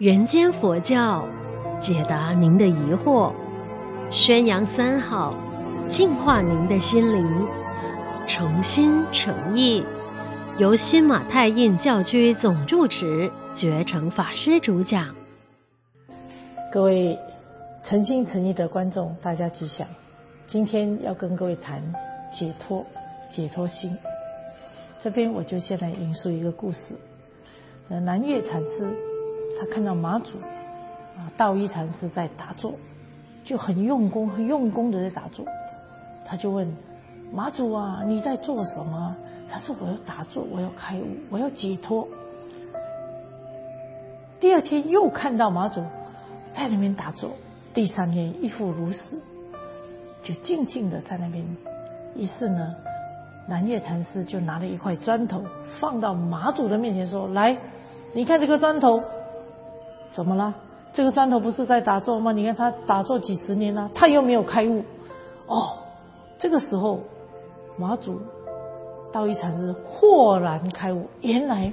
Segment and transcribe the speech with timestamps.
[0.00, 1.28] 人间佛教，
[1.78, 3.34] 解答您的疑惑，
[4.10, 5.36] 宣扬三好，
[5.86, 7.46] 净化您的心灵，
[8.26, 9.84] 诚心诚意，
[10.56, 15.14] 由新马泰印教区总住持觉诚法师主讲。
[16.72, 17.18] 各位
[17.82, 19.86] 诚心诚意的观众，大家吉祥。
[20.46, 21.82] 今天要跟各位谈
[22.32, 22.86] 解脱、
[23.30, 23.94] 解脱心。
[24.98, 26.96] 这边我就先来引述一个故事。
[27.90, 28.96] 南岳禅师
[29.60, 30.38] 他看到马祖
[31.18, 32.72] 啊道一禅师在打坐，
[33.44, 35.44] 就很用功、很用功的在打坐。
[36.24, 36.74] 他就问
[37.30, 39.14] 马祖啊，你在做什么？
[39.50, 42.08] 他说：我要打坐，我要开悟，我要解脱。
[44.40, 45.82] 第二天又看到马祖
[46.54, 47.32] 在那边打坐，
[47.74, 49.20] 第三天亦复如是，
[50.22, 51.44] 就静静的在那边。
[52.16, 52.74] 于是呢。
[53.48, 55.42] 南岳禅师就拿了一块砖头
[55.80, 57.56] 放到马祖的面前，说：“来，
[58.12, 59.02] 你看这个砖头，
[60.12, 60.54] 怎么了？
[60.92, 62.32] 这个砖头不是在打坐吗？
[62.32, 64.82] 你看他打坐几十年了，他又没有开悟。
[65.46, 65.78] 哦，
[66.38, 67.00] 这个时候，
[67.76, 68.20] 马祖
[69.12, 71.72] 道一禅师豁然开悟，原来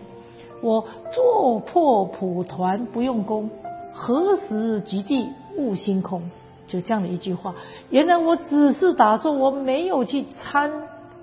[0.62, 3.50] 我坐破蒲团不用功，
[3.94, 6.30] 何时及地悟心空？
[6.68, 7.56] 就这样的一句话。
[7.90, 10.72] 原来我只是打坐，我没有去参。”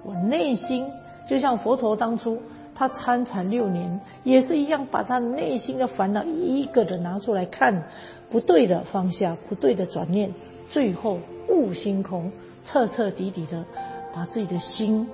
[0.06, 0.90] 我内心
[1.26, 2.38] 就像佛陀当初
[2.74, 7.84] 他参禅六年，也是一样，把他内心的烦恼一个的拿出来看，
[8.30, 10.34] 不对的放下，不对的转念，
[10.68, 12.32] 最后悟心空，
[12.64, 13.64] 彻彻底底的
[14.14, 15.08] 把自己的心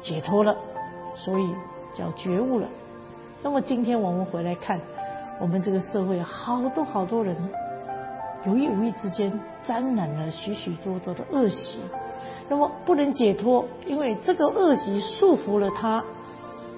[0.00, 0.56] 解脱了，
[1.16, 1.48] 所以
[1.96, 2.68] 叫觉悟了。
[3.42, 4.80] 那么今天我们回来看，
[5.40, 7.36] 我们这个社会好多好多人，
[8.46, 9.32] 有意无意之间
[9.64, 11.80] 沾染了许许多多的恶习。
[12.48, 16.04] 那么不能解脱，因为这个恶习束缚了他，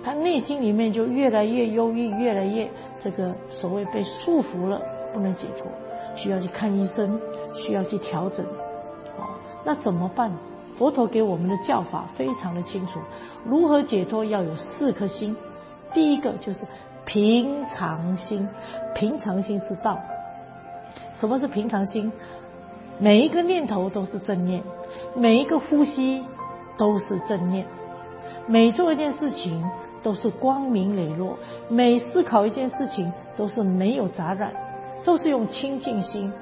[0.05, 2.69] 他内心里面就越来越忧郁，越来越
[3.01, 4.81] 这个所谓被束缚了，
[5.13, 5.67] 不能解脱，
[6.15, 7.21] 需要去看医生，
[7.55, 8.45] 需要去调整。
[9.19, 10.31] 啊，那怎么办？
[10.79, 12.99] 佛陀给我们的教法非常的清楚，
[13.45, 15.37] 如何解脱要有四颗心，
[15.93, 16.65] 第一个就是
[17.05, 18.49] 平常心，
[18.95, 19.99] 平常心是道。
[21.15, 22.11] 什么是平常心？
[22.99, 24.63] 每一个念头都是正念。
[25.15, 26.25] 每一个呼吸
[26.79, 27.67] 都是正念，
[28.47, 29.63] 每做一件事情
[30.03, 34.53] 都是光明磊落，每思考一件事情都是没有杂染，
[35.05, 36.33] 都是用清净心、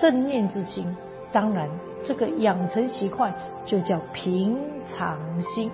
[0.00, 0.96] 正念之心。
[1.32, 1.68] 当然，
[2.04, 3.34] 这个养成习惯
[3.64, 5.70] 就叫平常心。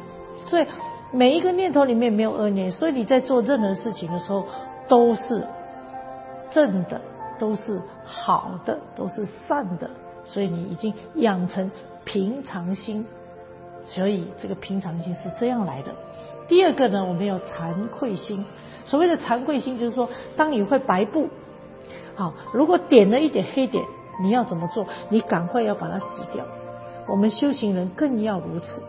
[0.47, 0.66] 所以
[1.10, 4.44] 每一个念头里面没有恶念，所以你在做任何事情的时候
[4.88, 5.47] 都是
[6.50, 7.00] 正的，
[7.38, 9.91] 都是好的，都是善的。
[10.25, 11.71] 所以你已经养成。
[12.06, 13.06] 平常心，
[13.87, 15.91] 所以这个平常心是这样来的。
[16.49, 18.44] 第二个呢，我们要惭愧心。
[18.84, 21.28] 所谓的惭愧心，就是说，当你会白布，
[22.15, 23.84] 好，如果点了一点黑点，
[24.22, 24.87] 你要怎么做？
[25.09, 26.44] 你赶快要把它洗掉。
[27.09, 28.83] 我们修行人更要如此，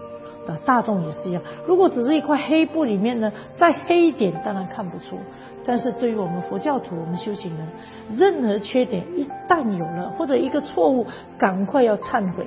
[0.47, 1.41] 啊，大众也是一样。
[1.65, 5.17] 如果只是一块黑布里面呢，再黑一点，当然看不出。
[5.63, 7.67] 但是对于我们佛教徒，我们修行人，
[8.11, 11.07] 任何缺点一旦有了，或者一个错误，
[11.37, 12.45] 赶快要忏悔。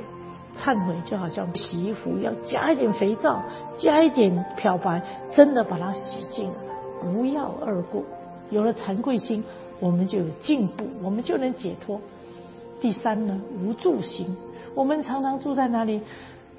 [0.57, 3.43] 忏悔就好像洗衣服，要加一点肥皂，
[3.75, 6.51] 加一点漂白，真的把它洗净，
[7.01, 8.03] 不要二过。
[8.51, 9.45] 有了惭愧心，
[9.79, 12.01] 我们就有进步，我们就能解脱。
[12.81, 14.37] 第三呢，无助心。
[14.75, 16.01] 我们常常住在哪里？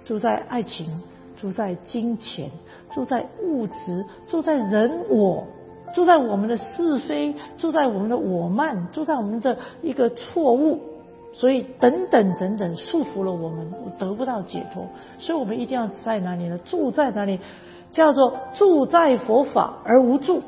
[0.06, 1.02] 住在爱情，
[1.40, 2.50] 住在金钱，
[2.92, 5.46] 住在物质，住在人我，
[5.94, 10.80] 住在我们的是非，住在我们的我慢，住在我们的一个错误。
[11.34, 14.88] 所以等等等等束缚了我们，得不到解脱。
[15.19, 16.57] 所以我们一定要在哪里呢？
[16.66, 17.40] 住在哪里？
[17.91, 20.44] 叫做住在佛法而无住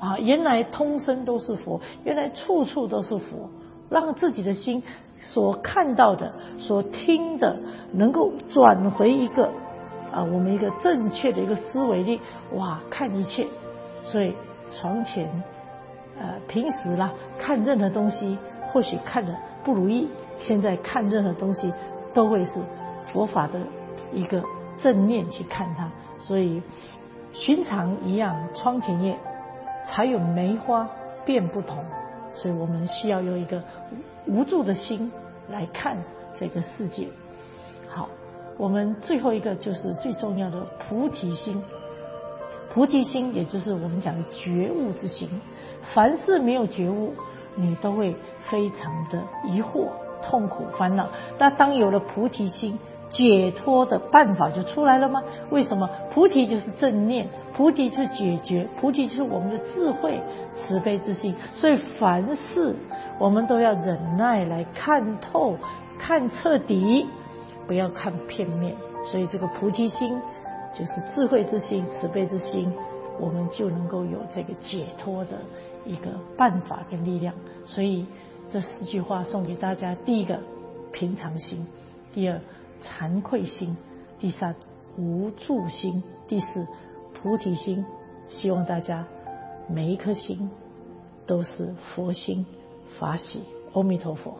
[0.00, 0.18] 啊！
[0.18, 3.48] 原来通身都是佛，原来处处都是佛，
[3.88, 4.82] 让自己的心
[5.20, 7.56] 所看到的、所听的，
[7.92, 9.46] 能够转回一个
[10.12, 12.20] 啊，我们一个正确的一个思维力。
[12.54, 13.46] 哇，看一切。
[14.02, 14.34] 所以
[14.70, 15.42] 床前，
[16.20, 18.36] 呃，平时啦，看任何东西，
[18.74, 19.34] 或许看的。
[19.64, 20.06] 不如意，
[20.36, 21.72] 现在看任何东西
[22.12, 22.52] 都会是
[23.10, 23.58] 佛法的
[24.12, 24.44] 一个
[24.76, 26.62] 正面去看它，所以
[27.32, 29.16] 寻常一样，窗前叶
[29.86, 30.86] 才有梅花
[31.24, 31.82] 变不同，
[32.34, 33.62] 所以我们需要有一个
[34.26, 35.10] 无助的心
[35.48, 35.96] 来看
[36.36, 37.08] 这个世界。
[37.88, 38.10] 好，
[38.58, 41.64] 我们最后一个就是最重要的菩提心，
[42.70, 45.26] 菩提心也就是我们讲的觉悟之心，
[45.94, 47.14] 凡事没有觉悟。
[47.56, 48.16] 你都会
[48.50, 49.88] 非常的疑惑、
[50.22, 51.08] 痛苦、烦恼。
[51.38, 52.78] 那当有了菩提心，
[53.10, 55.22] 解脱的办法就出来了吗？
[55.50, 55.88] 为什么？
[56.12, 60.20] 菩提就是正念，菩提就是解决，菩提就是我们的智慧、
[60.54, 61.34] 慈悲之心。
[61.54, 62.74] 所以凡事
[63.18, 65.56] 我们都要忍耐来看透、
[65.98, 67.06] 看彻底，
[67.66, 68.74] 不要看片面。
[69.04, 70.20] 所以这个菩提心
[70.72, 72.72] 就是智慧之心、慈悲之心，
[73.20, 75.38] 我们就能够有这个解脱的
[75.84, 77.34] 一个办法跟力量。
[77.66, 78.06] 所以
[78.50, 80.40] 这四句话送给大家：第一个，
[80.92, 81.66] 平常心；
[82.12, 82.40] 第二，
[82.82, 83.76] 惭愧心，
[84.18, 84.54] 第三
[84.96, 86.66] 无助心，第四
[87.14, 87.84] 菩提心。
[88.28, 89.06] 希望大家
[89.68, 90.50] 每一颗心
[91.26, 92.46] 都是佛心
[92.98, 93.40] 法喜。
[93.74, 94.38] 阿弥陀佛。